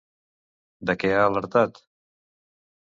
[0.91, 1.81] De què ha alertat?